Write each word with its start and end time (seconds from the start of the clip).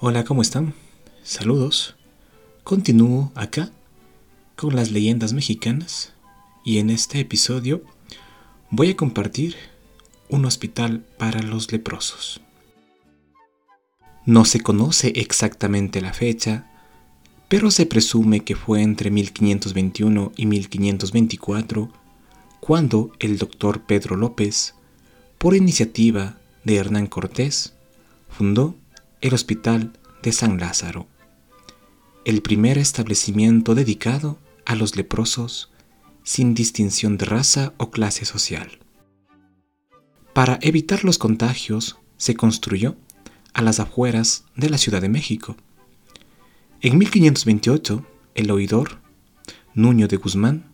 Hola, 0.00 0.22
¿cómo 0.22 0.42
están? 0.42 0.74
Saludos. 1.24 1.96
Continúo 2.62 3.32
acá 3.34 3.72
con 4.54 4.76
las 4.76 4.92
leyendas 4.92 5.32
mexicanas 5.32 6.12
y 6.64 6.78
en 6.78 6.90
este 6.90 7.18
episodio 7.18 7.82
voy 8.70 8.90
a 8.90 8.96
compartir 8.96 9.56
un 10.28 10.44
hospital 10.44 11.04
para 11.18 11.42
los 11.42 11.72
leprosos. 11.72 12.40
No 14.24 14.44
se 14.44 14.60
conoce 14.60 15.14
exactamente 15.16 16.00
la 16.00 16.12
fecha, 16.12 16.70
pero 17.48 17.72
se 17.72 17.84
presume 17.84 18.44
que 18.44 18.54
fue 18.54 18.82
entre 18.82 19.10
1521 19.10 20.30
y 20.36 20.46
1524 20.46 21.92
cuando 22.60 23.10
el 23.18 23.36
doctor 23.36 23.80
Pedro 23.80 24.14
López, 24.14 24.76
por 25.38 25.56
iniciativa 25.56 26.38
de 26.62 26.76
Hernán 26.76 27.08
Cortés, 27.08 27.74
fundó 28.28 28.76
el 29.20 29.34
Hospital 29.34 29.92
de 30.22 30.30
San 30.32 30.60
Lázaro, 30.60 31.08
el 32.24 32.40
primer 32.40 32.78
establecimiento 32.78 33.74
dedicado 33.74 34.38
a 34.64 34.76
los 34.76 34.94
leprosos 34.96 35.72
sin 36.22 36.54
distinción 36.54 37.18
de 37.18 37.24
raza 37.24 37.72
o 37.78 37.90
clase 37.90 38.24
social. 38.24 38.78
Para 40.34 40.58
evitar 40.62 41.04
los 41.04 41.18
contagios, 41.18 41.98
se 42.16 42.36
construyó 42.36 42.96
a 43.54 43.62
las 43.62 43.80
afueras 43.80 44.44
de 44.54 44.70
la 44.70 44.78
Ciudad 44.78 45.00
de 45.00 45.08
México. 45.08 45.56
En 46.80 46.96
1528, 46.98 48.04
el 48.36 48.50
oidor, 48.52 49.00
Nuño 49.74 50.06
de 50.06 50.16
Guzmán, 50.16 50.70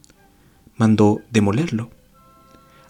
mandó 0.76 1.22
demolerlo, 1.30 1.90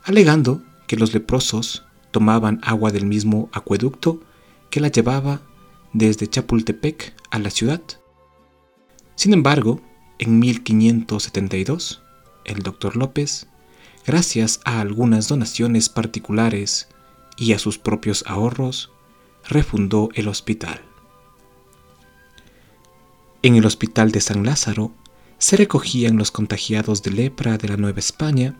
alegando 0.03 0.65
que 0.89 0.97
los 0.97 1.15
leprosos 1.15 1.85
tomaban 2.11 2.59
agua 2.63 2.91
del 2.91 3.07
mismo 3.07 3.51
acueducto 3.53 4.21
que 4.75 4.81
la 4.81 4.89
llevaba 4.89 5.41
desde 5.93 6.27
Chapultepec 6.27 7.15
a 7.31 7.39
la 7.39 7.51
ciudad. 7.51 7.81
Sin 9.15 9.33
embargo, 9.33 9.81
en 10.19 10.41
1572, 10.41 12.03
el 12.45 12.59
doctor 12.65 12.97
López, 12.97 13.47
gracias 14.05 14.59
a 14.65 14.81
algunas 14.81 15.29
donaciones 15.29 15.89
particulares 15.89 16.89
y 17.37 17.53
a 17.53 17.61
sus 17.61 17.79
propios 17.79 18.25
ahorros, 18.27 18.91
refundó 19.49 20.09
el 20.15 20.27
hospital. 20.27 20.83
En 23.43 23.55
el 23.55 23.67
hospital 23.67 24.11
de 24.11 24.23
San 24.23 24.45
Lázaro 24.45 24.91
se 25.39 25.57
recogían 25.57 26.17
los 26.17 26.33
contagiados 26.33 27.05
de 27.05 27.13
lepra 27.13 27.59
de 27.59 27.69
la 27.69 27.77
Nueva 27.77 28.01
España, 28.01 28.59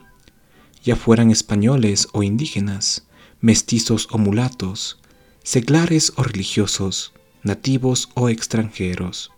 ya 0.81 0.95
fueran 0.95 1.29
españoles 1.29 2.07
o 2.13 2.23
indígenas, 2.23 3.05
mestizos 3.41 4.07
o 4.11 4.17
mulatos, 4.17 5.01
seglares 5.45 6.11
o 6.15 6.23
religiosos, 6.23 7.13
nativos 7.43 8.09
o 8.15 8.29
extranjeros. 8.29 9.31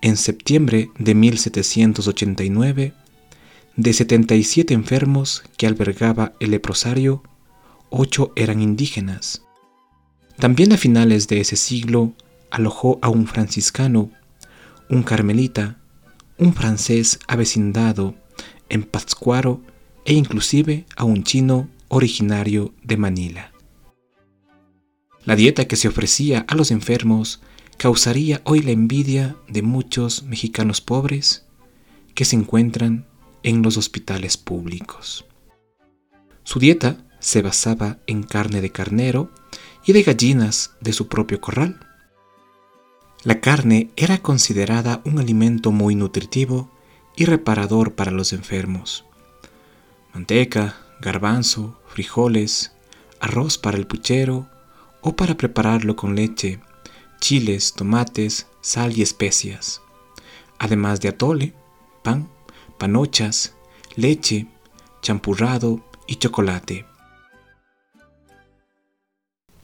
En 0.00 0.16
septiembre 0.16 0.88
de 0.98 1.14
1789, 1.14 2.94
de 3.76 3.92
77 3.92 4.72
enfermos 4.72 5.44
que 5.58 5.66
albergaba 5.66 6.32
el 6.40 6.52
leprosario, 6.52 7.22
8 7.90 8.32
eran 8.34 8.62
indígenas. 8.62 9.42
También 10.38 10.72
a 10.72 10.78
finales 10.78 11.28
de 11.28 11.40
ese 11.42 11.56
siglo 11.56 12.14
alojó 12.50 12.98
a 13.02 13.10
un 13.10 13.26
franciscano, 13.26 14.10
un 14.88 15.02
carmelita, 15.02 15.80
un 16.38 16.54
francés 16.54 17.18
avecindado 17.28 18.14
en 18.70 18.84
Pátzcuaro 18.84 19.60
e 20.06 20.14
inclusive 20.14 20.86
a 20.96 21.04
un 21.04 21.24
chino 21.24 21.68
originario 21.88 22.72
de 22.82 22.96
Manila. 22.96 23.53
La 25.24 25.36
dieta 25.36 25.66
que 25.66 25.76
se 25.76 25.88
ofrecía 25.88 26.44
a 26.48 26.54
los 26.54 26.70
enfermos 26.70 27.40
causaría 27.78 28.42
hoy 28.44 28.60
la 28.60 28.72
envidia 28.72 29.36
de 29.48 29.62
muchos 29.62 30.22
mexicanos 30.24 30.80
pobres 30.80 31.46
que 32.14 32.26
se 32.26 32.36
encuentran 32.36 33.06
en 33.42 33.62
los 33.62 33.76
hospitales 33.76 34.36
públicos. 34.36 35.24
Su 36.44 36.58
dieta 36.58 36.98
se 37.20 37.40
basaba 37.40 37.98
en 38.06 38.22
carne 38.22 38.60
de 38.60 38.70
carnero 38.70 39.30
y 39.86 39.92
de 39.92 40.02
gallinas 40.02 40.72
de 40.80 40.92
su 40.92 41.08
propio 41.08 41.40
corral. 41.40 41.80
La 43.22 43.40
carne 43.40 43.90
era 43.96 44.18
considerada 44.18 45.00
un 45.06 45.18
alimento 45.18 45.72
muy 45.72 45.94
nutritivo 45.94 46.70
y 47.16 47.24
reparador 47.24 47.94
para 47.94 48.10
los 48.10 48.34
enfermos. 48.34 49.06
Manteca, 50.12 50.76
garbanzo, 51.00 51.80
frijoles, 51.88 52.72
arroz 53.20 53.56
para 53.56 53.78
el 53.78 53.86
puchero 53.86 54.48
o 55.04 55.14
para 55.14 55.36
prepararlo 55.36 55.96
con 55.96 56.16
leche, 56.16 56.60
chiles, 57.20 57.74
tomates, 57.74 58.46
sal 58.62 58.96
y 58.96 59.02
especias, 59.02 59.82
además 60.58 61.00
de 61.00 61.08
atole, 61.08 61.52
pan, 62.02 62.30
panochas, 62.78 63.54
leche, 63.96 64.46
champurrado 65.02 65.84
y 66.06 66.16
chocolate. 66.16 66.86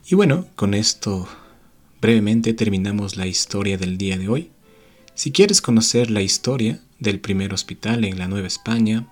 Y 0.05 0.13
bueno, 0.13 0.45
con 0.55 0.75
esto 0.75 1.27
brevemente 1.99 2.53
terminamos 2.53 3.17
la 3.17 3.25
historia 3.25 3.79
del 3.79 3.97
día 3.97 4.19
de 4.19 4.29
hoy. 4.29 4.51
Si 5.15 5.31
quieres 5.31 5.59
conocer 5.59 6.11
la 6.11 6.21
historia 6.21 6.81
del 6.99 7.19
primer 7.19 7.51
hospital 7.51 8.05
en 8.05 8.19
la 8.19 8.27
Nueva 8.27 8.47
España, 8.47 9.07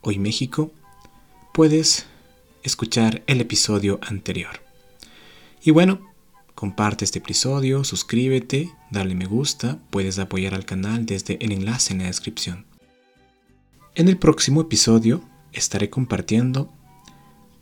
hoy 0.00 0.18
México, 0.18 0.72
puedes 1.52 2.06
escuchar 2.62 3.22
el 3.26 3.42
episodio 3.42 3.98
anterior. 4.02 4.65
Y 5.66 5.72
bueno, 5.72 5.98
comparte 6.54 7.04
este 7.04 7.18
episodio, 7.18 7.82
suscríbete, 7.82 8.70
dale 8.92 9.16
me 9.16 9.26
gusta, 9.26 9.80
puedes 9.90 10.16
apoyar 10.20 10.54
al 10.54 10.64
canal 10.64 11.06
desde 11.06 11.44
el 11.44 11.50
enlace 11.50 11.92
en 11.92 11.98
la 11.98 12.04
descripción. 12.04 12.66
En 13.96 14.06
el 14.06 14.16
próximo 14.16 14.60
episodio 14.60 15.24
estaré 15.52 15.90
compartiendo 15.90 16.72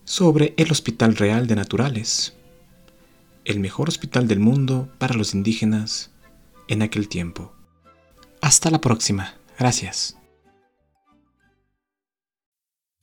sobre 0.04 0.52
el 0.58 0.70
Hospital 0.70 1.16
Real 1.16 1.46
de 1.46 1.56
Naturales, 1.56 2.34
el 3.46 3.58
mejor 3.58 3.88
hospital 3.88 4.28
del 4.28 4.38
mundo 4.38 4.92
para 4.98 5.14
los 5.14 5.32
indígenas 5.32 6.10
en 6.68 6.82
aquel 6.82 7.08
tiempo. 7.08 7.54
Hasta 8.42 8.70
la 8.70 8.82
próxima. 8.82 9.36
Gracias. 9.58 10.18